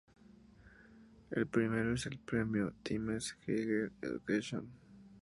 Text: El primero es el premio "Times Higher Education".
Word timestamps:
El 1.29 1.45
primero 1.45 1.93
es 1.93 2.07
el 2.07 2.17
premio 2.17 2.73
"Times 2.83 3.37
Higher 3.45 3.91
Education". 4.01 4.67